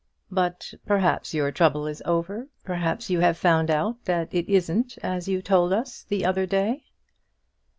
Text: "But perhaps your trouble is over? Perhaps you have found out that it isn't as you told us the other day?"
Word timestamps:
"But 0.31 0.73
perhaps 0.87 1.31
your 1.35 1.51
trouble 1.51 1.85
is 1.85 2.01
over? 2.07 2.47
Perhaps 2.63 3.11
you 3.11 3.19
have 3.19 3.37
found 3.37 3.69
out 3.69 4.03
that 4.05 4.33
it 4.33 4.49
isn't 4.49 4.97
as 5.03 5.27
you 5.27 5.43
told 5.43 5.71
us 5.73 6.01
the 6.09 6.25
other 6.25 6.47
day?" 6.47 6.85